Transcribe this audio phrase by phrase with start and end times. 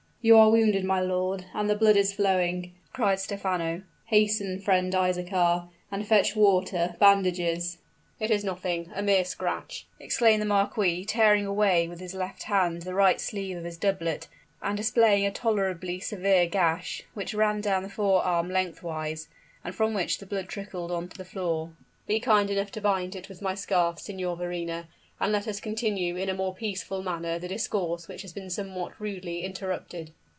[0.23, 3.81] "You are wounded, my lord and the blood is flowing!" cried Stephano.
[4.05, 7.79] "Hasten, friend Isaachar and fetch water, bandages"
[8.19, 12.83] "It is nothing a mere scratch," exclaimed the marquis, tearing away with his left hand
[12.83, 14.27] the right sleeve of his doublet,
[14.61, 19.27] and displaying a tolerably severe gash, which ran down the forearm lengthwise,
[19.63, 21.71] and from which the blood trickled on the floor.
[22.05, 24.85] "Be kind enough to bind it with my scarf, Signor Verrina,
[25.19, 28.99] and let us continue in a more peaceful manner the discourse which has been somewhat
[28.99, 30.11] rudely interrupted."